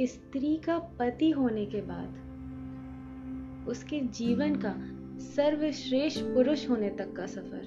एक 0.00 0.08
स्त्री 0.08 0.56
का 0.56 0.78
पति 0.78 1.30
होने 1.30 1.66
के 1.66 1.80
बाद 1.80 2.32
उसके 3.68 4.00
जीवन 4.00 4.54
का 4.54 4.74
सर्वश्रेष्ठ 5.18 6.20
पुरुष 6.20 6.70
होने 6.70 6.90
तक 6.90 7.12
का 7.12 7.26
सफ़र 7.26 7.62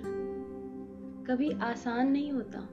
कभी 1.28 1.52
आसान 1.52 2.12
नहीं 2.12 2.32
होता। 2.32 2.70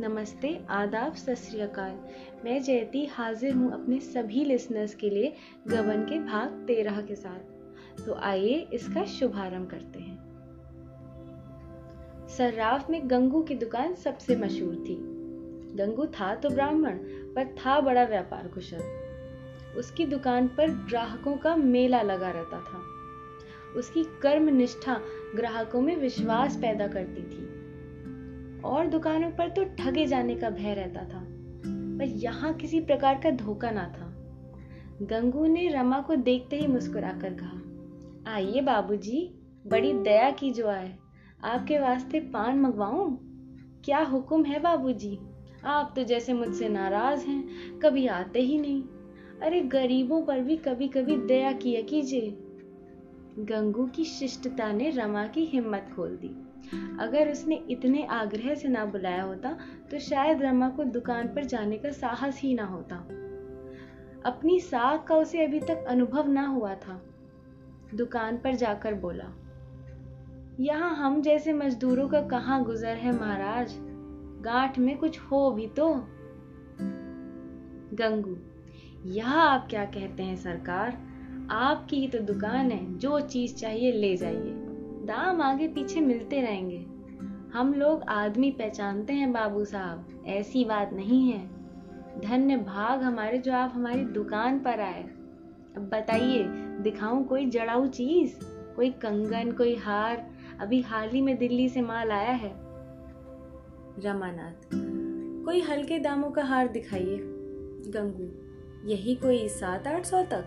नमस्ते, 0.00 0.66
आदाब, 0.70 1.14
सत 1.14 2.02
मैं 2.44 2.62
जयती 2.62 3.06
हाजिर 3.06 3.54
हूँ 3.54 3.82
अपने 3.82 4.00
सभी 4.00 4.44
लिसनर्स 4.44 4.94
के 4.94 5.10
लिए 5.10 5.34
गबन 5.68 6.02
के 6.02 6.18
भाग 6.18 6.64
तेरह 6.66 7.02
के 7.02 7.14
साथ। 7.14 7.40
तो 8.06 8.14
आइए 8.14 8.68
इसका 8.72 9.04
शुभारंभ 9.04 9.70
करते 9.70 9.98
हैं। 9.98 10.18
सर्राफ 12.28 12.90
में 12.90 13.10
गंगू 13.10 13.42
की 13.42 13.54
दुकान 13.54 13.94
सबसे 13.94 14.36
मशहूर 14.36 14.74
थी। 14.74 15.13
गंगू 15.74 16.06
था 16.06 16.34
तो 16.34 16.50
ब्राह्मण, 16.50 16.98
पर 17.34 17.54
था 17.56 17.80
बड़ा 17.80 18.04
व्यापार 18.04 18.48
कुशल। 18.48 18.82
उसकी 19.78 20.06
दुकान 20.06 20.48
पर 20.48 20.70
ग्राहकों 20.88 21.36
का 21.36 21.56
मेला 21.56 22.02
लगा 22.02 22.30
रहता 22.30 22.58
था। 22.60 22.82
उसकी 23.78 24.04
कर्म 24.22 24.48
निष्ठा 24.48 25.00
ग्राहकों 25.36 25.80
में 25.80 25.96
विश्वास 25.96 26.56
पैदा 26.56 26.86
करती 26.86 27.22
थी। 27.22 27.42
और 28.60 28.86
दुकानों 28.86 29.30
पर 29.30 29.48
तो 29.48 29.64
ठगे 29.64 30.06
जाने 30.06 30.34
का 30.34 30.50
भय 30.50 30.74
रहता 30.74 31.04
था, 31.04 31.24
पर 31.98 32.04
यहाँ 32.04 32.52
किसी 32.54 32.80
प्रकार 32.80 33.20
का 33.22 33.30
धोखा 33.30 33.70
ना 33.70 33.84
था। 33.88 34.10
गंगू 35.02 35.46
ने 35.46 35.68
रमा 35.68 36.00
को 36.00 36.16
देखते 36.16 36.56
ही 36.56 36.66
मुस्कुराकर 36.66 37.34
कहा, 37.34 38.32
आइए 38.34 38.60
बाबूजी, 38.60 39.34
बड़ी 39.66 39.92
दया 39.92 40.30
की 40.30 40.50
जो 40.50 40.68
आए, 40.68 40.96
आपके 41.44 41.78
वास्ते 41.78 42.20
पान 42.20 42.58
मंगवाऊं? 42.58 43.16
क्या 43.84 43.98
हुक्म 44.02 44.44
है 44.44 44.60
बाबूजी? 44.60 45.18
आप 45.64 45.92
तो 45.96 46.02
जैसे 46.02 46.32
मुझसे 46.32 46.68
नाराज़ 46.68 47.26
हैं, 47.26 47.78
कभी 47.80 48.06
आते 48.06 48.40
ही 48.40 48.58
नहीं। 48.58 48.82
अरे 49.42 49.60
गरीबों 49.60 50.22
पर 50.22 50.40
भी 50.40 50.56
कभी 50.56 50.88
कभी 50.88 51.16
दया 51.16 51.52
किया 51.52 51.80
कीजिए। 51.82 52.34
गंगू 53.38 53.86
की 53.86 54.04
शिष्टता 54.04 54.72
ने 54.72 54.90
रमा 54.90 55.26
की 55.26 55.44
हिम्मत 55.44 55.90
खोल 55.96 56.16
दी। 56.16 56.30
अगर 57.00 57.30
उसने 57.30 57.62
इतने 57.70 58.04
आग्रह 58.06 58.54
से 58.54 58.68
ना 58.68 58.84
बुलाया 58.84 59.22
होता 59.22 59.56
तो 59.90 59.98
शायद 59.98 60.42
रमा 60.42 60.68
को 60.68 60.84
दुकान 60.84 61.28
पर 61.28 61.44
जाने 61.44 61.78
का 61.78 61.90
साहस 61.90 62.40
ही 62.40 62.54
ना 62.54 62.64
होता। 62.64 62.96
अपनी 64.26 64.58
साख 64.60 65.06
का 65.06 65.16
उसे 65.16 65.44
अभी 65.44 65.60
तक 65.60 65.84
अनुभव 65.88 66.28
ना 66.28 66.46
हुआ 66.46 66.74
था। 66.74 67.00
दुकान 67.94 68.36
पर 68.36 68.54
जाकर 68.54 68.94
बोला, 68.94 69.32
यहाँ 70.60 70.94
हम 70.96 71.20
जैसे 71.22 71.52
मजदूरों 71.52 72.08
का 72.08 72.20
कहाँ 72.20 72.62
गुजर 72.64 72.96
है 72.96 73.12
महाराज? 73.12 73.76
गांठ 74.44 74.78
में 74.78 74.98
कुछ 74.98 75.20
हो 75.20 75.50
भी 75.50 75.66
तो। 75.66 75.94
गंगू, 77.94 78.36
यह 79.06 79.32
आप 79.32 79.66
क्या 79.70 79.84
कहते 79.84 80.22
हैं 80.22 80.36
सरकार? 80.36 81.02
आपकी 81.50 81.96
ही 81.96 82.08
तो 82.08 82.18
दुकान 82.18 82.70
है, 82.70 82.98
जो 82.98 83.20
चीज़ 83.20 83.54
चाहिए 83.54 83.92
ले 83.92 84.16
जाइए। 84.16 84.52
दाम 85.04 85.40
आगे 85.40 85.68
पीछे 85.68 86.00
मिलते 86.00 86.40
रहेंगे। 86.40 86.86
हम 87.58 87.74
लोग 87.74 88.02
आदमी 88.02 88.50
पहचानते 88.50 89.12
हैं 89.12 89.32
बाबू 89.32 89.64
साहब, 89.64 90.24
ऐसी 90.26 90.64
बात 90.64 90.92
नहीं 90.92 91.32
है। 91.32 91.46
धन्य 92.20 92.56
भाग 92.56 93.02
हमारे 93.02 93.38
जो 93.38 93.52
आप 93.52 93.72
हमारी 93.74 94.04
दुकान 94.04 94.58
पर 94.58 94.80
आए। 94.80 95.02
अब 95.76 95.90
बताइए, 95.92 96.44
दिखाऊँ 96.80 97.24
कोई 97.24 97.46
जड़ाऊ 97.46 97.86
चीज़? 97.86 98.34
कोई 98.76 98.90
कंगन, 98.90 99.52
कोई 99.52 99.74
हार? 99.74 100.30
अभी 100.60 100.80
हाल 100.80 101.08
ही 101.08 101.20
में 101.20 101.38
दिल्ली 101.38 101.68
से 101.68 101.80
माल 101.80 102.10
आया 102.10 102.32
है। 102.32 102.63
रमानाथ। 103.98 104.70
कोई 105.44 105.60
हल्के 105.60 105.98
दामों 105.98 106.30
का 106.30 106.42
हार 106.44 106.68
दिखाइए, 106.68 107.18
गंगू। 107.88 108.30
यही 108.90 109.14
कोई 109.14 109.48
सात 109.48 109.86
आठ 109.86 110.04
सौ 110.04 110.22
तक? 110.22 110.44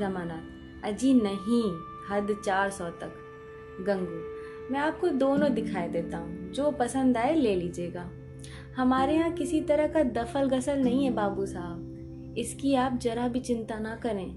रमानाथ, 0.00 0.84
अजी 0.84 1.14
नहीं, 1.14 1.72
हद 2.10 2.36
चार 2.44 2.70
सौ 2.70 2.90
तक। 2.90 3.12
गंगू, 3.80 4.20
मैं 4.72 4.80
आपको 4.80 5.08
दोनों 5.08 5.54
दिखाई 5.54 5.88
देता 5.88 6.18
हूँ, 6.18 6.52
जो 6.52 6.70
पसंद 6.70 7.16
आए 7.16 7.34
ले 7.34 7.54
लीजिएगा। 7.54 8.10
हमारे 8.76 9.14
यहाँ 9.14 9.32
किसी 9.32 9.60
तरह 9.60 9.86
का 9.86 10.02
दफल 10.02 10.48
गसल 10.48 10.78
नहीं 10.78 11.04
है, 11.04 11.10
बाबू 11.10 11.46
साहब। 11.46 12.34
इसकी 12.38 12.74
आप 12.74 12.98
जरा 12.98 13.28
भी 13.28 13.40
चिंता 13.40 13.78
ना 13.78 13.96
करें। 13.96 14.30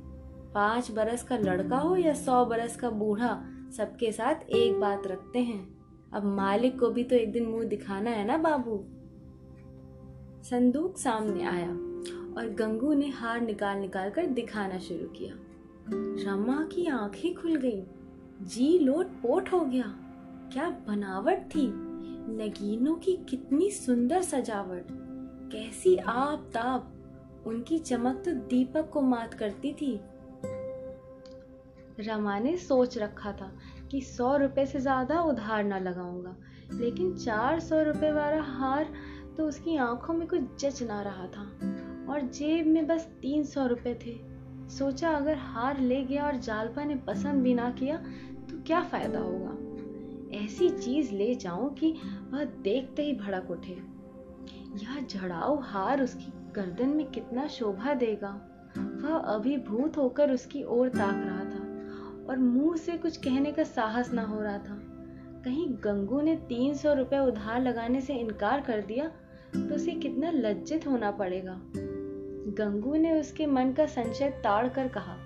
पाँच 0.53 0.91
बरस 0.91 1.23
का 1.23 1.37
लड़का 1.37 1.77
हो 1.77 1.95
या 1.95 2.13
सौ 2.13 2.45
बरस 2.45 2.75
का 2.75 2.89
बूढ़ा, 2.89 3.45
सबके 3.77 4.11
साथ 4.11 4.49
एक 4.49 4.79
बात 4.79 5.07
रखते 5.07 5.39
हैं। 5.39 5.82
अब 6.13 6.23
मालिक 6.25 6.79
को 6.79 6.89
भी 6.89 7.03
तो 7.03 7.15
एक 7.15 7.31
दिन 7.31 7.45
मुँह 7.45 7.63
दिखाना 7.63 8.09
है 8.09 8.25
ना 8.25 8.37
बाबू? 8.37 8.83
संदूक 10.43 10.97
सामने 10.97 11.43
आया 11.43 11.69
और 12.37 12.55
गंगू 12.59 12.93
ने 12.93 13.09
हार 13.09 13.41
निकाल 13.41 13.77
निकाल 13.77 14.09
कर 14.09 14.25
दिखाना 14.25 14.79
शुरू 14.79 15.07
किया। 15.07 15.33
रमा 16.25 16.69
की 16.71 16.85
आँखें 16.85 17.35
खुल 17.35 17.55
गईं, 17.55 17.83
जी 18.45 18.79
लोट 18.79 19.05
पोट 19.05 19.51
हो 19.51 19.59
गया। 19.59 19.95
क्या 20.53 20.69
बनावट 20.87 21.37
थी। 21.55 21.67
नगीनों 22.33 22.95
की 22.95 23.17
कितनी 23.29 23.69
सुंदर 23.71 24.21
सजावट। 24.21 24.87
कैसी 25.51 25.95
आप 25.95 26.49
ताप 26.53 26.93
उनकी 27.47 27.77
चमक 27.79 28.21
तो 28.25 28.33
दीपक 28.33 28.89
को 28.89 29.01
मात 29.01 29.33
करती 29.33 29.73
थी। 29.73 29.99
रमा 31.99 32.39
ने 32.39 32.57
सोच 32.57 32.97
रखा 32.97 33.31
था 33.31 33.55
कि 33.93 34.01
सौ 34.01 34.35
रुपये 34.37 34.65
से 34.65 34.79
ज़्यादा 34.79 35.21
उधार 35.21 35.63
ना 35.63 35.79
लगाऊँगा। 35.79 36.35
लेकिन 36.71 37.15
चार 37.15 37.59
सौ 37.59 37.81
रुपये 37.81 38.11
वाला 38.11 38.41
हार 38.41 38.87
तो 39.37 39.47
उसकी 39.47 39.77
आँखों 39.77 40.13
में 40.13 40.27
कुछ 40.27 40.41
जच 40.59 40.83
ना 40.83 41.01
रहा 41.01 41.27
था। 41.27 41.41
और 42.09 42.21
जेब 42.21 42.67
में 42.67 42.87
बस 42.87 43.05
तीन 43.21 43.43
सौ 43.43 43.65
रुपये 43.67 43.93
थे। 43.95 44.15
सोचा 44.69 45.11
अगर 45.11 45.35
हार 45.35 45.79
ले 45.79 46.03
गया 46.03 46.25
और 46.25 46.35
जालपा 46.35 46.83
ने 46.83 46.95
पसंद 46.95 47.43
भी 47.43 47.53
ना 47.53 47.69
किया 47.69 47.97
तो 48.49 48.63
क्या 48.67 48.81
फ़ायदा 48.81 49.19
होगा? 49.19 49.57
ऐसी 50.37 50.69
चीज़ 50.69 51.13
ले 51.13 51.35
जाऊँ 51.35 51.73
कि 51.73 51.93
वह 52.31 52.43
देखते 52.43 53.03
ही 53.03 53.13
भड़क 53.13 53.51
उठे। 53.51 53.77
यह 54.75 55.05
झड़ाऊ 55.07 55.59
हार 55.59 56.01
उसकी 56.01 56.31
गर्दन 56.51 56.89
में 56.89 57.05
कितना 57.11 57.47
शोभा 57.47 57.93
देगा। 57.93 58.31
वह 58.77 59.15
अभिभूत 59.15 59.97
होकर 59.97 60.31
उसकी 60.31 60.63
ओर 60.63 60.89
ताक 60.89 61.15
रहा 61.15 61.45
था। 61.45 61.62
और 62.29 62.37
मुँह 62.37 62.75
से 62.77 62.97
कुछ 62.97 63.17
कहने 63.17 63.51
का 63.51 63.63
साहस 63.63 64.11
ना 64.13 64.21
हो 64.21 64.41
रहा 64.41 64.57
था। 64.57 64.79
कहीं 65.45 65.67
गंगू 65.83 66.21
ने 66.21 66.35
तीन 66.49 66.73
सौ 66.73 66.93
रुपये 66.93 67.19
उधार 67.19 67.61
लगाने 67.61 68.01
से 68.01 68.13
इनकार 68.13 68.61
कर 68.61 68.81
दिया 68.81 69.07
तो 69.55 69.75
उसे 69.75 69.91
कितना 69.91 70.31
लज्जित 70.31 70.87
होना 70.87 71.11
पड़ेगा। 71.11 71.59
गंगू 72.57 72.95
ने 72.95 73.19
उसके 73.19 73.45
मन 73.45 73.71
का 73.71 73.85
संशय 73.85 74.29
ताड़ 74.43 74.67
कर 74.67 74.87
कहा, 74.87 75.17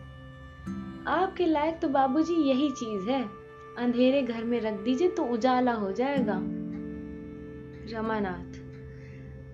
आपके 1.08 1.46
लायक 1.46 1.80
तो 1.80 1.88
बाबूजी 1.90 2.42
यही 2.50 2.70
चीज़ 2.70 3.10
है। 3.10 3.24
अंधेरे 3.78 4.22
घर 4.22 4.44
में 4.44 4.60
रख 4.62 4.80
दीजिए 4.80 5.10
तो 5.10 5.24
उजाला 5.24 5.74
हो 5.74 5.92
जाएगा। 5.92 6.40
रमानाथ, 7.92 8.58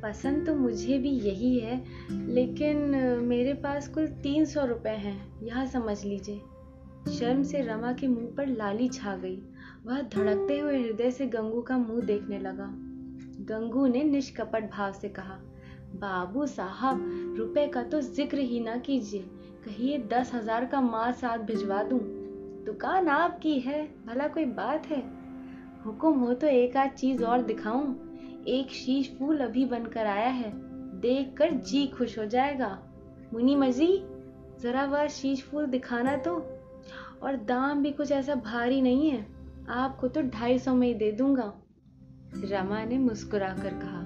पसंद 0.03 0.45
तो 0.45 0.55
मुझे 0.55 0.97
भी 0.97 1.09
यही 1.09 1.57
है, 1.59 1.83
लेकिन 2.11 2.77
मेरे 3.23 3.53
पास 3.53 3.87
कुल 3.87 4.07
तीन 4.23 4.45
सौ 4.45 4.65
रुपये 4.65 4.95
हैं। 4.97 5.43
यह 5.43 5.65
समझ 5.65 6.03
लीजिए। 6.05 6.41
शर्म 7.09 7.43
से 7.43 7.61
रमा 7.61 7.91
के 7.93 8.07
मुँह 8.07 8.33
पर 8.37 8.47
लाली 8.47 8.87
छा 8.89 9.15
गई। 9.15 9.35
वह 9.85 10.01
धड़कते 10.01 10.59
हुए 10.59 10.77
हृदय 10.77 11.11
से 11.11 11.25
गंगू 11.27 11.61
का 11.61 11.77
मुँह 11.77 12.05
देखने 12.05 12.39
लगा। 12.39 12.69
गंगू 13.45 13.85
ने 13.87 14.03
निष्कपट 14.03 14.69
भाव 14.71 14.93
से 14.93 15.09
कहा, 15.09 15.37
बाबू 15.95 16.45
साहब, 16.45 17.03
रुपए 17.37 17.67
का 17.67 17.83
तो 17.83 18.01
ज़िक्र 18.01 18.37
ही 18.37 18.59
ना 18.59 18.75
कीजिए। 18.77 19.25
कहिए 19.65 19.97
दस 19.97 20.33
हज़ार 20.33 20.65
का 20.65 20.81
माल 20.81 21.11
साथ 21.11 21.37
भिजवा 21.37 21.83
दूँ। 21.83 21.99
दुकान 22.65 23.07
आपकी 23.07 23.59
है, 23.59 23.83
भला 24.07 24.27
कोई 24.27 24.45
बात 24.45 24.87
है? 24.87 25.01
हुक्म 25.85 26.13
हो 26.13 26.33
तो 26.33 26.47
एक 26.47 26.77
आध 26.77 26.89
चीज़ 26.89 27.23
और 27.23 27.41
दिखाऊँ। 27.41 28.43
एक 28.47 28.71
शीश 28.71 29.15
फूल 29.19 29.39
अभी 29.39 29.65
बनकर 29.65 30.05
आया 30.05 30.29
है 30.29 30.51
देख 31.01 31.33
कर 31.37 31.51
जी 31.51 31.85
खुश 31.87 32.17
हो 32.19 32.25
जाएगा। 32.25 32.77
मुनी 33.33 33.55
मजी 33.55 33.87
जरा 34.61 34.85
वह 34.85 35.07
शीश 35.07 35.43
फूल 35.43 35.65
दिखाना 35.65 36.15
तो। 36.17 36.52
और 37.23 37.35
दाम 37.45 37.83
भी 37.83 37.91
कुछ 37.91 38.11
ऐसा 38.11 38.35
भारी 38.35 38.81
नहीं 38.81 39.09
है। 39.09 39.25
आपको 39.71 40.07
तो 40.07 40.21
ढाई 40.29 40.57
सौ 40.59 40.73
में 40.75 40.87
ही 40.87 40.93
दे 40.93 41.11
दूँगा। 41.11 41.53
रमा 42.45 42.83
ने 42.85 42.97
मुस्कुरा 42.97 43.49
कर 43.53 43.73
कहा, 43.75 44.01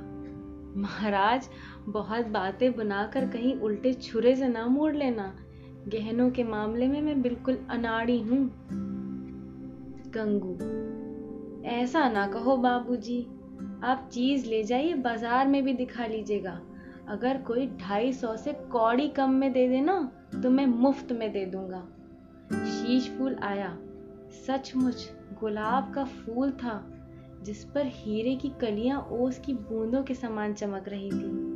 महाराज, 0.78 1.48
बहुत 1.90 2.25
बातें 2.28 2.72
बनाकर 2.75 3.28
कहीं 3.28 3.56
उल्टे 3.56 3.94
छुरे 3.94 4.36
से 4.36 4.48
ना 4.48 4.66
मोड़ 4.68 4.94
लेना। 4.96 5.34
गहनों 5.88 6.30
के 6.31 6.44
मामले 6.44 6.88
में 6.88 7.02
मैं 7.02 7.22
बिल्कुल 7.22 7.58
अनाड़ी 7.69 8.19
हूँ। 8.22 8.40
गंगू, 10.16 10.54
ऐसा 11.70 12.08
ना 12.10 12.28
कहो 12.28 12.58
बाबूजी। 12.58 13.20
आप 13.84 14.10
चीज़ 14.13 14.48
ले 14.50 14.63
जाइए, 14.63 14.94
बाज़ार 14.94 15.48
में 15.48 15.63
भी 15.63 15.74
दिखा 15.74 16.06
लीजिएगा। 16.06 16.60
अगर 17.10 17.38
कोई 17.38 17.68
ढाई 17.80 18.13
सौ 18.13 18.36
से 18.38 18.54
कौड़ी 18.72 19.08
कम 19.10 19.34
में 19.34 19.52
दे 19.54 19.68
देना 19.68 20.00
तो 20.34 20.50
मैं 20.50 20.66
मुफ़्त 20.68 21.12
में 21.12 21.31
दे 21.31 21.46
दूँगा। 21.46 21.88
शीश 22.54 23.10
फूल 23.18 23.36
आया। 23.36 23.78
सचमुच 24.48 25.12
गुलाब 25.40 25.94
का 25.94 26.04
फूल 26.04 26.52
था, 26.52 26.94
जिस 27.44 27.64
पर 27.64 27.84
हीरे 27.86 28.36
की 28.36 28.50
कलियाँ 28.50 29.08
ओस 29.12 29.40
की 29.40 29.54
बूंदों 29.54 30.04
के 30.04 30.14
समान 30.14 30.54
चमक 30.54 30.86
रही 30.88 31.12
थी। 31.12 31.48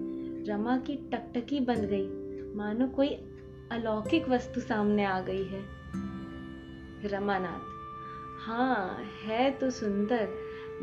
रमा 0.47 0.77
की 0.77 0.95
टकटकी 0.95 1.59
बंद 1.59 1.85
गई। 1.85 2.07
मानो 2.55 2.87
कोई 2.87 3.07
अलौकिक 3.71 4.29
वस्तु 4.29 4.61
सामने 4.61 5.05
आ 5.05 5.19
गई 5.19 5.43
है। 5.43 5.61
रमानाथ 7.05 7.71
हाँ 8.47 8.97
है 9.25 9.51
तो 9.51 9.69
सुंदर, 9.69 10.29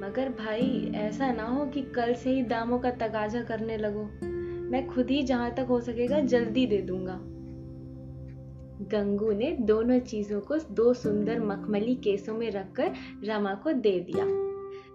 मगर 0.01 0.29
भाई, 0.29 0.93
ऐसा 0.95 1.33
ना 1.33 1.45
हो 1.45 1.67
कि 1.67 1.83
कल 1.83 2.15
से 2.15 2.31
ही 2.31 2.43
दामों 2.43 2.79
का 2.79 2.91
तगाजा 2.91 3.43
करने 3.43 3.77
लगो। 3.77 4.11
मैं 4.71 4.87
खुद 4.87 5.11
ही 5.11 5.23
जहाँ 5.23 5.51
तक 5.51 5.67
हो 5.69 5.81
सकेगा, 5.81 6.21
जल्दी 6.21 6.67
दे 6.67 6.79
दूँगा। 6.79 7.21
गंगू 8.83 9.33
ने 9.33 9.51
दोनों 9.61 9.99
चीज़ों 9.99 10.41
को 10.41 10.59
दो 10.59 10.93
सुंदर 10.95 11.41
मखमली 11.41 11.95
केसों 11.95 12.35
में 12.35 12.51
रखकर 12.51 12.95
रमा 13.25 13.55
को 13.55 13.73
दे 13.73 13.99
दिया। 14.01 14.25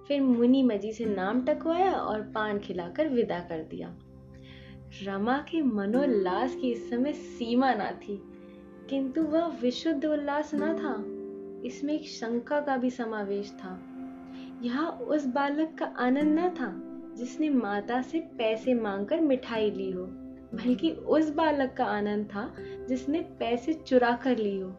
फिर 0.08 0.22
मुनि 0.22 0.64
मजी 0.64 0.92
से 0.92 1.06
नाम 1.06 1.42
टकवाया 1.42 1.92
और 1.92 2.22
पान 2.22 2.60
खिलाकर 2.60 3.08
विदा 3.08 3.40
कर 3.40 3.64
दिया। 3.64 3.96
रमा 5.04 5.38
के 5.38 5.62
मनोल्लास 5.62 6.56
की 6.56 6.72
इस 6.72 6.90
समय 6.90 7.14
सीमा 7.14 7.74
ना 7.74 7.92
थी, 7.92 8.22
किंतु 8.90 9.24
वह 9.24 9.46
विशुद्ध 9.62 10.06
उल्लास 10.06 10.52
न 10.56 10.74
था। 10.74 10.96
इसमें 11.68 11.94
एक 11.94 12.08
शंका 12.08 12.60
का 12.62 12.78
भी 12.78 12.90
समावेश 12.90 13.52
था। 13.52 13.80
यह 14.62 14.80
उस 14.86 15.26
बालक 15.26 15.76
का 15.80 15.86
आनंद 15.86 16.40
न 16.40 16.50
था 16.50 16.74
जिसने 17.18 17.50
माता 17.50 18.02
से 18.02 18.20
पैसे 18.20 18.74
मांगकर 18.74 19.22
मिठाई 19.22 19.72
ली 19.72 19.92
हो, 19.92 20.04
बल्कि 20.54 20.92
उस 20.92 21.30
बालक 21.30 21.74
का 21.78 21.86
आनंद 21.86 22.26
था 22.26 22.52
जिसने 22.88 23.22
पैसे 23.40 23.74
चुरा 23.74 24.12
कर 24.24 24.38
ली 24.38 24.58
हो। 24.60 24.70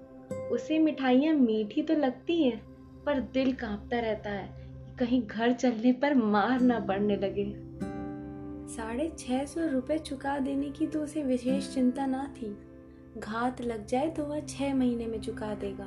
उसे 0.53 0.79
मिठाइयाँ 0.79 1.35
मीठी 1.35 1.83
तो 1.83 1.95
लगती 1.95 2.43
हैं, 2.43 2.61
पर 3.07 3.21
दिल 3.35 3.53
कांपता 3.53 3.99
रहता 4.01 4.31
है 4.31 4.97
कहीं 4.99 5.23
घर 5.23 5.53
चलने 5.53 5.93
पर 5.93 6.15
मार 6.15 6.61
ना 6.61 6.79
पड़ने 6.81 7.17
लगे। 7.17 7.53
साढ़े 8.75 9.11
छह 9.19 9.45
सौ 9.45 9.67
रुपये 9.71 9.99
चुका 9.99 10.39
देने 10.39 10.71
की 10.71 10.87
तो 10.87 11.01
उसे 11.01 11.23
विशेष 11.23 11.73
चिंता 11.75 12.07
ना 12.07 12.25
थी। 12.37 12.57
घात 13.19 13.61
लग 13.63 13.87
जाए 13.87 14.09
तो 14.11 14.25
वह 14.25 14.41
छह 14.41 14.75
महीने 14.75 15.07
में 15.07 15.21
चुका 15.21 15.55
देगा। 15.55 15.85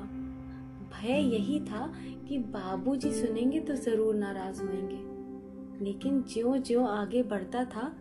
भय 0.92 1.20
यही 1.36 1.60
था 1.60 1.92
कि 2.28 2.38
बाबूजी 2.38 3.12
सुनेंगे 3.14 3.60
तो 3.60 3.76
ज़रूर 3.76 4.16
नाराज़ 4.16 4.62
होंगे 4.62 5.86
लेकिन 5.86 6.22
ज्यो 6.24 6.58
ज्यो 6.58 6.86
आगे 6.86 7.24
बढ़ता 7.24 7.64
था 7.66 7.92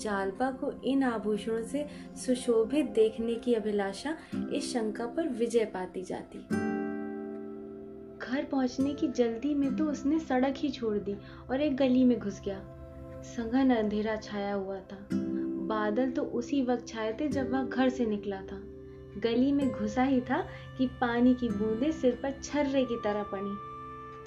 जालपा 0.00 0.50
को 0.50 0.72
इन 0.84 1.02
आभूषणों 1.02 1.62
से 1.62 1.86
सुशोभित 2.16 2.86
देखने 2.86 3.34
की 3.34 3.54
अभिलाषा 3.54 4.16
इस 4.52 4.72
शंका 4.72 5.06
पर 5.06 5.28
विजय 5.28 5.64
पाती 5.64 6.02
जाती। 6.02 6.38
घर 8.18 8.44
पहुँचने 8.44 8.94
की 8.94 9.08
जल्दी 9.08 9.54
में 9.54 9.76
तो 9.76 9.84
उसने 9.84 10.18
सड़क 10.18 10.54
ही 10.56 10.70
छोड़ 10.70 10.98
दी 10.98 11.14
और 11.50 11.60
एक 11.60 11.76
गली 11.76 12.04
में 12.04 12.18
घुस 12.18 12.40
गया। 12.44 12.60
सघन 13.22 13.70
अंधेरा 13.70 14.16
छाया 14.16 14.54
हुआ 14.54 14.78
था। 14.80 15.08
बादल 15.66 16.10
तो 16.10 16.22
उसी 16.22 16.62
वक्त 16.62 16.88
छाए 16.88 17.16
थे 17.20 17.28
जब 17.28 17.50
वह 17.52 17.62
घर 17.62 17.88
से 17.88 18.06
निकला 18.06 18.40
था। 18.42 18.62
गली 19.16 19.52
में 19.52 19.70
घुसा 19.70 20.02
ही 20.02 20.20
था 20.20 20.46
कि 20.78 20.86
पानी 20.86 21.34
की 21.34 21.48
बूंदें 21.48 21.92
सिर 21.92 22.18
पर 22.22 22.34
छर्रे 22.42 22.84
की 22.84 22.96
तरह 23.04 23.22
पड़ी। 23.22 23.74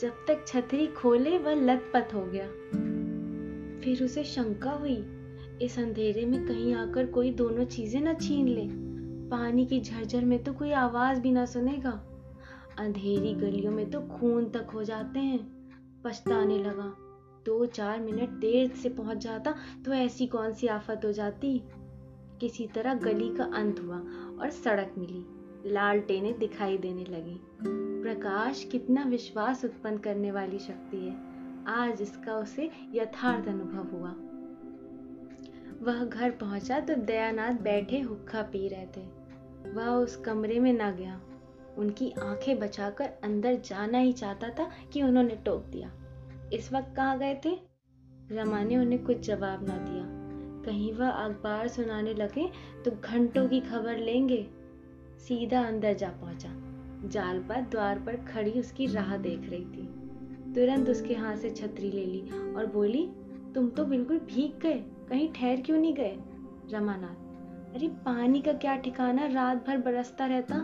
जब 0.01 0.13
तक 0.27 0.43
छतरी 0.47 0.87
खोले 0.87 1.37
वह 1.37 1.55
लतपथ 1.55 2.13
हो 2.13 2.25
गया। 2.25 2.47
फिर 3.81 4.03
उसे 4.03 4.23
शंका 4.23 4.71
हुई 4.71 4.95
इस 5.61 5.79
अंधेरे 5.79 6.25
में 6.25 6.47
कहीं 6.47 6.73
आकर 6.75 7.05
कोई 7.05 7.31
दोनों 7.31 7.65
चीज़ें 7.65 8.01
न 8.01 8.13
छीन 8.13 8.47
ले। 8.47 8.67
पानी 9.29 9.65
की 9.65 9.81
झरझर 9.81 10.25
में 10.25 10.43
तो 10.43 10.53
कोई 10.53 10.71
आवाज़ 10.71 11.19
भी 11.19 11.31
ना 11.31 11.45
सुनेगा। 11.45 11.91
अंधेरी 12.79 13.33
गलियों 13.33 13.71
में 13.71 13.89
तो 13.89 14.01
खून 14.01 14.49
तक 14.49 14.67
हो 14.73 14.83
जाते 14.83 15.19
हैं। 15.19 15.39
पछताने 16.05 16.57
लगा। 16.57 16.93
दो 17.45 17.65
चार 17.65 17.99
मिनट 17.99 18.29
देर 18.29 18.69
से 18.69 18.89
पहुँच 18.89 19.17
जाता 19.17 19.55
तो 19.85 19.93
ऐसी 19.93 20.27
कौन 20.27 20.53
सी 20.53 20.67
आफत 20.67 21.01
हो 21.05 21.11
जाती? 21.11 21.63
किसी 22.41 22.67
तरह 22.67 22.93
गली 22.93 23.35
का 23.35 23.43
अंत 23.43 23.79
हुआ 23.79 23.97
और 24.41 24.49
सड़क 24.49 24.95
मिली। 24.97 25.25
लाल 25.73 25.99
टेने 25.99 26.33
दिखाई 26.33 26.77
देने 26.77 27.03
लगी। 27.03 27.41
प्रकाश 28.03 28.63
कितना 28.63 29.03
विश्वास 29.03 29.65
उत्पन्न 29.65 29.97
करने 29.97 30.31
वाली 30.31 30.59
शक्ति 30.59 30.97
है। 30.97 31.15
आज 31.67 32.01
इसका 32.01 32.35
उसे 32.35 32.71
यथार्थ 32.93 33.47
अनुभव 33.47 33.97
हुआ। 33.97 34.15
वह 35.87 36.03
घर 36.03 36.31
पहुँचा 36.31 36.79
तो 36.79 36.95
दयानाथ 36.95 37.53
बैठे 37.53 37.99
हुक्का 37.99 38.41
पी 38.41 38.67
रहे 38.67 38.85
थे। 38.85 39.01
वह 39.71 39.87
उस 39.87 40.15
कमरे 40.15 40.59
में 40.59 40.73
ना 40.73 40.91
गया। 40.91 41.21
उनकी 41.77 42.11
आँखें 42.11 42.59
बचाकर 42.59 43.09
अंदर 43.23 43.55
जाना 43.55 43.97
ही 43.97 44.13
चाहता 44.13 44.49
था 44.49 44.71
कि 44.93 45.01
उन्होंने 45.01 45.35
टोक 45.35 45.63
दिया। 45.63 45.91
इस 46.53 46.73
वक्त 46.73 46.95
कहाँ 46.95 47.19
गए 47.19 47.41
थे? 47.45 47.59
रमा 48.31 48.63
ने 48.63 48.77
उन्हें 48.77 49.03
कुछ 49.03 49.19
जवाब 49.19 49.67
ना 49.67 49.77
दिया। 49.77 50.03
कहीं 50.65 50.93
वह 50.93 51.09
अखबार 51.09 51.67
सुनाने 51.67 52.13
लगे 52.13 52.51
तो 52.85 52.91
घंटों 52.91 53.47
की 53.47 53.59
खबर 53.59 53.97
लेंगे। 53.97 54.47
सीधा 55.19 55.61
अंदर 55.61 55.93
जा 55.93 56.09
पहुँचा। 56.09 56.49
जालपा 57.07 57.55
द्वार 57.55 57.99
पर 57.99 58.15
खड़ी 58.15 58.51
उसकी 58.51 58.87
राह 58.87 59.17
देख 59.17 59.49
रही 59.49 59.65
थी। 59.65 59.87
तुरंत 60.53 60.89
उसके 60.89 61.13
हाथ 61.13 61.35
से 61.35 61.49
छतरी 61.49 61.91
ले 61.91 62.05
ली 62.05 62.53
और 62.55 62.65
बोली, 62.65 63.11
तुम 63.55 63.69
तो 63.69 63.85
बिल्कुल 63.85 64.17
भीग 64.17 64.59
गए। 64.59 64.83
कहीं 65.09 65.33
ठहर 65.33 65.61
क्यों 65.61 65.77
नहीं 65.77 65.93
गए? 65.93 66.17
रमानाथ। 66.71 67.27
अरे, 67.75 67.87
पानी 67.87 68.41
का 68.41 68.53
क्या 68.53 68.75
ठिकाना? 68.75 69.25
रात 69.25 69.67
भर 69.67 69.77
बरसता 69.77 70.25
रहता। 70.25 70.55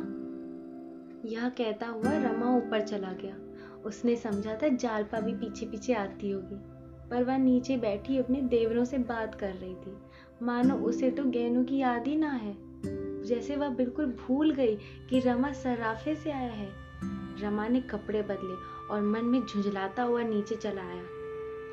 यह 1.26 1.50
कहता 1.50 1.88
हुआ 1.88 2.12
रमा 2.12 2.56
ऊपर 2.56 2.82
चला 2.82 3.12
गया। 3.12 3.38
उसने 3.86 4.16
समझा 4.16 4.60
था 4.64 4.68
जालपा 4.68 5.20
भी 5.20 5.34
पीछे 5.34 5.66
पीछे 5.66 5.94
आती 5.94 6.32
होगी। 6.32 6.74
पर 7.10 7.24
वह 7.24 7.38
नीचे 7.38 7.78
बैठी 7.78 8.18
अपने 8.18 8.42
देवरों 8.42 8.86
से 8.86 8.98
बात 8.98 9.36
कर 9.36 9.54
रही 9.54 9.76
थी। 9.76 9.98
मानो 10.44 10.76
उसे 10.76 11.12
तो 11.12 11.24
गहनों 11.24 11.64
की 11.64 11.78
याद 11.78 12.08
ही 12.08 12.16
ना 12.16 12.32
है। 12.32 12.58
जैसे 13.24 13.56
वह 13.56 13.70
बिल्कुल 13.70 14.06
भूल 14.06 14.52
गई 14.52 14.76
कि 15.10 15.20
रमा 15.20 15.52
सराफे 15.52 16.16
से 16.16 16.32
आया 16.32 16.52
है। 16.52 16.70
रमा 17.40 17.68
ने 17.68 17.82
कपड़े 17.82 18.22
बदले 18.22 18.88
और 18.94 19.02
मन 19.02 19.26
में 19.26 19.40
झुंझलाता 19.40 20.04
हुआ 20.04 20.24
नीचे 20.24 20.56
चला 20.56 20.82
आया। 20.82 21.04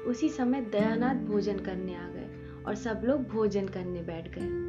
उसी 0.06 0.28
समय 0.28 0.60
दयानाथ 0.60 1.14
भोजन 1.14 1.58
करने 1.58 1.94
आ 1.94 2.08
गए 2.08 2.19
और 2.66 2.74
सब 2.74 3.00
लोग 3.04 3.22
भोजन 3.22 3.66
करने 3.66 4.02
बैठ 4.02 4.28
गए। 4.38 4.68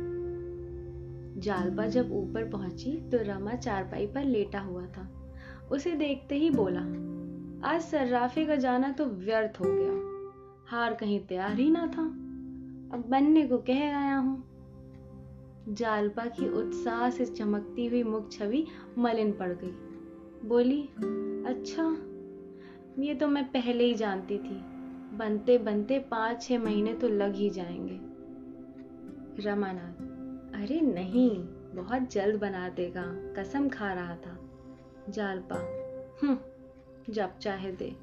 जालपा 1.41 1.85
जब 1.87 2.11
ऊपर 2.11 2.49
पहुँची 2.49 2.91
तो 3.09 3.17
रमा 3.17 3.53
चारपाई 3.53 4.07
पर 4.07 4.23
लेटा 4.23 4.59
हुआ 4.59 4.85
था। 4.85 5.09
उसे 5.71 5.91
देखते 5.91 6.35
ही 6.35 6.49
बोला, 6.49 6.81
आज 7.69 7.81
सर्राफे 7.81 8.45
का 8.45 8.55
जाना 8.55 8.91
तो 8.91 9.05
व्यर्थ 9.05 9.59
हो 9.59 9.65
गया। 9.67 10.11
हार 10.67 10.93
कहीं 10.93 11.19
तैयार 11.19 11.59
ही 11.59 11.69
ना 11.69 11.87
था। 11.87 12.03
अब 12.95 13.03
बनने 13.09 13.47
को 13.47 13.57
कह 13.57 13.97
आया 13.97 14.15
हूँ। 14.15 14.43
जालपा 15.69 16.25
की 16.25 16.49
उत्साह 16.49 17.09
से 17.09 17.25
चमकती 17.25 17.85
हुई 17.87 18.03
मुख 18.03 18.31
छवि 18.31 18.67
मलिन 18.97 19.31
पड़ 19.31 19.51
गई। 19.51 19.71
बोली 20.47 20.81
अच्छा 21.47 21.83
ये 23.03 23.15
तो 23.15 23.27
मैं 23.27 23.43
पहले 23.45 23.83
ही 23.83 23.93
जानती 23.93 24.37
थी। 24.37 24.70
बनते 25.13 25.57
बनते 25.57 25.99
पाँच 25.99 26.41
छह 26.41 26.59
महीने 26.59 26.93
तो 26.93 27.07
लग 27.07 27.35
ही 27.35 27.49
जाएँगे। 27.49 27.99
रमानाथ, 29.43 29.93
अरे 30.63 30.81
नहीं, 30.81 31.43
बहुत 31.75 32.11
जल्द 32.11 32.39
बना 32.39 32.69
देगा, 32.69 33.03
कसम 33.37 33.69
खा 33.69 33.93
रहा 33.93 34.15
था। 34.15 34.37
जालपा 35.09 35.55
हम्म 36.23 36.37
जब 37.13 37.37
चाहे 37.37 37.71
दे। 37.71 37.95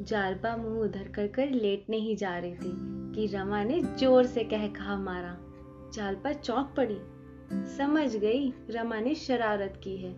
जालपा 0.00 0.56
मुँह 0.56 0.80
उधर 0.80 1.08
कर 1.08 1.26
कर 1.26 1.50
लेटने 1.50 1.96
ही 1.96 2.16
जा 2.16 2.38
रही 2.38 2.54
थी 2.54 2.72
कि 3.12 3.26
रमा 3.26 3.64
ने 3.64 3.82
ज़ोर 3.82 4.26
से 4.26 4.44
कह 4.44 4.68
कहा 4.68 4.98
मारा। 4.98 5.36
जालपा 5.94 6.32
चौक 6.32 6.74
पड़ी। 6.76 6.98
समझ 7.76 8.16
गई 8.16 8.54
रमा 8.70 9.00
ने 9.00 9.14
शरारत 9.14 9.80
की 9.84 9.96
है। 9.96 10.14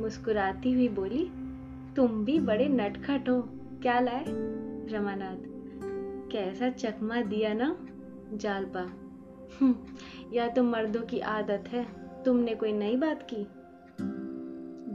मुस्कुराती 0.00 0.72
हुई 0.72 0.88
बोली, 0.88 1.30
तुम 1.96 2.24
भी 2.24 2.38
बड़े 2.38 2.68
नटखट 2.68 3.28
हो, 3.28 3.42
क्या 3.82 4.00
लाए? 4.00 4.24
रमानाथ 4.90 5.36
कैसा 6.32 6.70
चकमा 6.70 7.22
दिया 7.22 7.52
ना 7.54 7.86
जालपा। 8.32 8.82
हम्म, 9.60 9.74
या 10.32 10.48
तो 10.48 10.62
मर्दों 10.62 11.02
की 11.02 11.20
आदत 11.20 11.64
है 11.68 11.86
तुमने 12.24 12.54
कोई 12.54 12.72
नई 12.72 12.96
बात 12.96 13.26
की? 13.34 13.46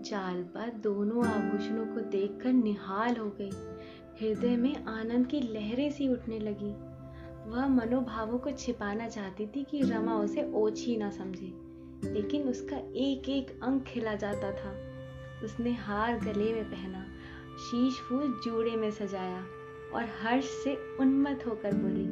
जालपा 0.09 0.67
दोनों 0.67 1.25
आभूषणों 1.25 1.85
को 1.85 1.99
देखकर 2.01 2.53
निहाल 2.53 3.15
हो 3.15 3.29
गई। 3.41 3.51
हृदय 4.21 4.57
में 4.57 4.85
आनंद 4.85 5.27
की 5.27 5.41
लहरें 5.41 5.91
सी 5.91 6.09
उठने 6.09 6.39
लगी। 6.39 6.71
वह 7.49 7.67
मनोभावों 7.67 8.39
को 8.39 8.51
छिपाना 8.51 9.07
चाहती 9.07 9.47
थी 9.47 9.63
कि 9.63 9.81
रमा 9.81 10.15
उसे 10.15 10.51
ओछी 10.53 10.97
ना 10.97 11.09
समझे 11.09 11.69
लेकिन 12.03 12.49
उसका 12.49 12.77
एक 12.77 13.29
एक 13.29 13.59
अंग 13.63 13.81
खिला 13.81 14.15
जाता 14.15 14.51
था। 14.51 14.71
उसने 15.43 15.71
हार 15.71 16.19
गले 16.19 16.53
में 16.53 16.65
पहना 16.65 17.05
शीश 17.57 17.93
फूल 17.93 18.41
जूड़े 18.45 18.71
में 18.71 18.91
सजाया। 18.91 19.45
और 19.93 20.05
हर्ष 20.21 20.45
से 20.63 20.77
उन्मत्त 20.99 21.47
होकर 21.47 21.75
बोली, 21.75 22.05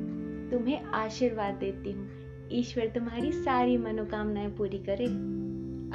तुम्हें 0.52 0.84
आशीर्वाद 0.84 1.54
देती 1.54 1.92
हूँ। 1.92 2.10
ईश्वर 2.52 2.88
तुम्हारी 2.88 3.32
सारी 3.32 3.78
मनोकामनाएँ 3.78 4.50
पूरी 4.50 4.78
करे। 4.90 5.06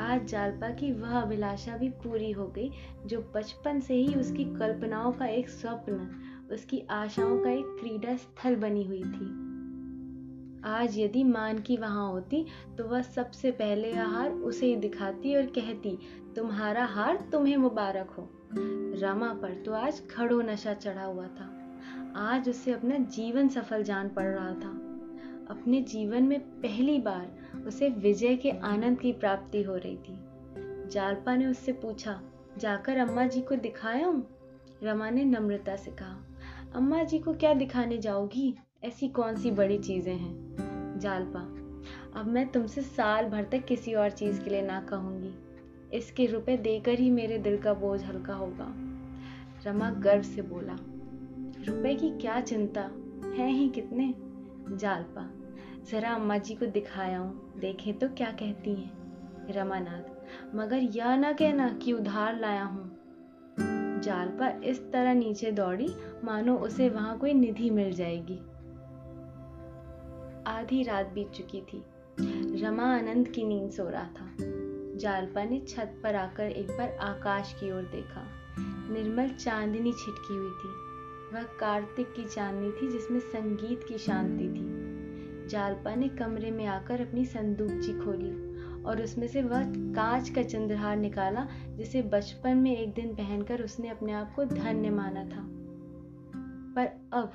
आज 0.03 0.25
जालपा 0.25 0.71
की 0.71 0.93
वह 0.93 1.21
अभिलाषा 1.21 1.77
भी 1.77 1.89
पूरी 1.89 2.31
हो 2.31 2.47
गई, 2.47 2.71
जो 3.07 3.21
बचपन 3.35 3.81
से 3.81 3.95
ही 3.95 4.15
उसकी 4.15 4.45
कल्पनाओं 4.45 5.12
का 5.12 5.27
एक 5.27 5.49
स्वप्न, 5.49 6.09
उसकी 6.53 6.83
आशाओं 6.91 7.39
का 7.39 7.51
एक 7.51 7.77
क्रीडा 7.81 8.17
स्थल 8.17 8.57
बनी 8.57 8.85
हुई 8.85 9.03
थी। 9.03 9.31
आज 10.65 10.99
यदि 10.99 11.25
मान 11.25 11.59
की 11.59 11.77
वहाँ 11.77 12.11
होती 12.11 12.45
तो 12.79 12.85
वह 12.85 13.03
सबसे 13.03 13.51
पहले 13.51 13.93
हार 13.93 14.31
उसे 14.31 14.67
ही 14.67 14.77
दिखाती 14.77 15.35
और 15.37 15.47
कहती, 15.47 15.99
तुम्हारा 16.37 16.85
हार 16.85 17.29
तुम्हें 17.33 17.57
मुबारक 17.57 18.11
हो। 18.11 18.29
रमा 19.03 19.33
पर 19.35 19.62
तो 19.67 19.73
आज 19.73 20.03
खड़ो 20.11 20.41
नशा 20.41 20.75
चढ़ा 20.75 21.05
हुआ 21.05 21.27
था। 21.27 21.51
आज 22.16 22.49
उसे 22.49 22.73
अपना 22.73 22.97
जीवन 22.99 23.49
सफल 23.49 23.83
जान 23.83 24.09
पड़ 24.09 24.25
रहा 24.25 24.50
था। 24.50 24.71
अपने 25.50 25.81
जीवन 25.81 26.23
में 26.23 26.40
पहली 26.40 26.99
बार 26.99 27.31
उसे 27.66 27.88
विजय 27.88 28.37
के 28.37 28.50
आनंद 28.50 29.00
की 29.00 29.12
प्राप्ति 29.12 29.62
हो 29.62 29.76
रही 29.76 29.97
थी। 29.97 30.19
जालपा 30.90 31.37
ने 31.37 31.47
उससे 31.47 31.73
पूछा, 31.73 32.23
जाकर 32.59 32.97
अम्मा 32.97 33.26
जी 33.26 33.40
को 33.40 33.57
दिखाया 33.57 34.07
हूँ? 34.07 34.26
रमा 34.83 35.11
ने 35.11 35.25
नम्रता 35.25 35.76
से 35.76 35.90
कहा, 35.90 36.26
अम्मा 36.75 37.02
जी 37.02 37.19
को 37.19 37.35
क्या 37.35 37.54
दिखाने 37.54 37.99
जाओगी 37.99 38.59
ऐसी 38.85 39.09
कौन 39.09 39.37
सी 39.37 39.50
बड़ी 39.50 39.78
चीज़ें 39.78 40.16
हैं? 40.16 40.57
जालपा, 40.99 41.40
अब 42.21 42.26
मैं 42.26 42.49
तुमसे 42.49 42.83
साल 42.83 43.25
भर 43.25 43.45
तक 43.45 43.64
किसी 43.64 43.95
और 43.95 44.11
चीज़ 44.11 44.42
के 44.42 44.50
लिए 44.50 44.62
ना 44.62 44.81
कहूँगी। 44.81 45.35
इसके 45.97 46.26
रुपए 46.26 46.57
देकर 46.57 46.99
ही 46.99 47.11
मेरे 47.11 47.38
दिल 47.38 47.59
का 47.59 47.75
बोझ 47.75 48.04
हल्का 48.04 48.35
होगा। 48.35 48.75
रमा 49.66 49.90
गर्व 49.90 50.23
से 50.23 50.42
बोला 50.42 50.78
रुपए 51.69 51.95
की 51.95 52.11
क्या 52.11 52.40
चिंता? 52.40 52.81
है 53.35 53.50
ही 53.50 53.69
कितने? 53.69 54.14
जालपा, 54.76 55.31
जरा 55.90 56.11
अम्मा 56.11 56.38
जी 56.38 56.54
को 56.54 56.66
दिखाया 56.66 57.19
हूँ। 57.19 57.61
देखें 57.61 57.99
तो 57.99 58.09
क्या 58.09 58.31
कहती 58.31 58.75
हैं। 58.75 59.02
रमानाथ, 59.52 60.02
मगर 60.54 60.76
यह 60.76 61.16
ना 61.16 61.33
कहना 61.33 61.69
कि 61.73 61.92
उधार 61.92 62.40
लाया 62.40 62.64
हूँ। 62.64 62.97
जालपा, 64.00 64.61
इस 64.64 64.92
तरह 64.92 65.14
नीचे 65.14 65.52
दौड़ी, 65.52 65.95
मानो 66.25 66.57
उसे 66.57 66.88
वहाँ 66.88 67.19
कोई 67.19 67.33
निधि 67.33 67.71
मिल 67.71 67.92
जाएगी। 67.92 68.38
आधी 70.47 70.83
रात 70.83 71.07
बीत 71.07 71.31
चुकी 71.31 71.61
थी। 71.61 71.85
रमा 72.62 72.97
आनंद 72.97 73.28
की 73.28 73.45
नींद 73.45 73.71
सो 73.71 73.88
रहा 73.88 74.04
था। 74.04 74.37
जालपा 74.97 75.45
ने 75.45 75.61
छत 75.61 76.00
पर 76.02 76.14
आकर 76.14 76.45
एक 76.45 76.69
बार 76.69 76.97
आकाश 77.00 77.57
की 77.61 77.73
ओर 77.73 77.83
देखा। 77.83 78.26
निर्मल 78.92 79.28
चांदनी 79.28 79.92
छिटकी 79.92 80.37
हुई 80.37 80.50
थी। 80.50 80.92
वह 81.33 81.43
कार्तिक 81.43 82.12
की 82.12 82.25
चांदनी 82.25 82.71
थी, 82.71 82.93
जिसमें 82.93 83.21
संगीत 83.21 83.81
की 83.89 83.99
शांति 83.99 84.45
थी। 84.45 84.83
जालपा 85.49 85.95
ने 85.95 86.09
कमरे 86.09 86.51
में 86.51 86.67
आकर 86.67 87.01
अपनी 87.01 87.25
संदूकची 87.25 87.93
खोली 87.93 88.53
और 88.83 89.03
उसमें 89.03 89.27
से 89.29 89.43
वह 89.43 89.62
कांच 89.77 90.31
का 90.31 90.43
चंद्रहार 90.43 90.97
निकाला, 90.97 91.49
जिसे 91.69 92.03
बचपन 92.03 92.57
में 92.57 92.77
एक 92.79 92.95
दिन 92.95 93.15
पहनकर 93.15 93.62
उसने 93.62 93.89
अपने 93.89 94.12
आप 94.12 94.35
को 94.35 94.45
धन्य 94.45 94.91
माना 94.91 95.25
था। 95.25 95.49
पर 96.77 96.87
अब 97.12 97.33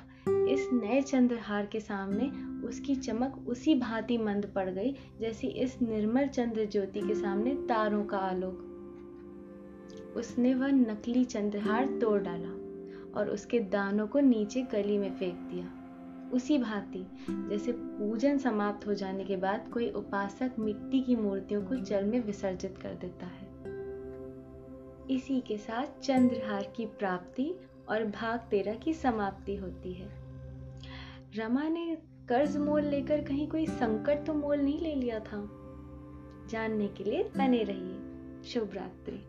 इस 0.48 0.70
नए 0.72 1.00
चंद्रहार 1.00 1.66
के 1.66 1.80
सामने 1.80 2.30
उसकी 2.66 2.96
चमक 2.96 3.44
उसी 3.48 3.74
भांति 3.74 4.18
मंद 4.18 4.52
पड़ 4.54 4.70
गई, 4.70 4.96
जैसी 5.20 5.46
इस 5.46 5.82
निर्मल 5.82 6.26
चंद्र 6.26 6.64
ज्योति 6.64 7.00
के 7.00 7.14
सामने 7.14 7.54
तारों 7.54 8.04
का 8.04 8.18
आलोक। 8.18 8.64
उसने 10.16 10.54
वह 10.54 10.68
नकली 10.68 11.24
चंद्रहार 11.24 11.86
तोड़ 11.86 12.20
डाला। 12.22 12.57
और 13.16 13.30
उसके 13.30 13.60
दानों 13.60 14.06
को 14.06 14.20
नीचे 14.20 14.62
गली 14.62 14.98
में 14.98 15.12
फेंक 15.14 15.34
दिया। 15.34 15.74
उसी 16.32 16.58
भांति, 16.58 17.06
जैसे 17.30 17.72
पूजन 17.72 18.38
समाप्त 18.38 18.86
हो 18.86 18.94
जाने 18.94 19.24
के 19.24 19.36
बाद 19.36 19.70
कोई 19.72 19.90
उपासक 19.90 20.52
मिट्टी 20.58 21.00
की 21.00 21.16
मूर्तियों 21.16 21.62
को 21.62 21.74
जल 21.74 22.04
में 22.04 22.20
विसर्जित 22.20 22.78
कर 22.78 22.94
देता 22.94 23.26
है। 23.26 23.48
इसी 25.10 25.40
के 25.40 25.58
साथ 25.58 26.00
चंद्रहार 26.00 26.72
की 26.76 26.86
प्राप्ति 26.86 27.54
और 27.88 28.04
भाग 28.04 28.40
तेरह 28.40 28.74
की 28.74 28.94
समाप्ति 28.94 29.56
होती 29.56 29.92
है। 29.92 30.08
रमा 31.36 31.68
ने 31.68 31.98
कर्ज 32.28 32.56
मोल 32.56 32.82
लेकर 32.82 33.24
कहीं 33.24 33.48
कोई 33.48 33.66
संकट 33.66 34.26
तो 34.26 34.34
मोल 34.34 34.58
नहीं 34.58 34.80
ले 34.80 34.94
लिया 34.94 35.18
था। 35.18 35.50
जानने 36.50 36.88
के 36.88 37.04
लिए 37.04 37.22
बने 37.22 37.62
रहिए। 37.62 38.00
शुभ 38.44 38.70
रात्रि। 38.74 39.24